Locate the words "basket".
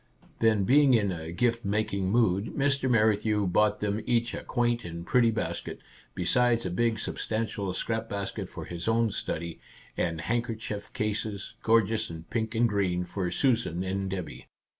5.29-5.79, 8.09-8.49